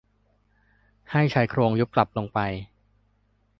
[1.11, 2.39] ให้ชายโครงยุบกลับลงไป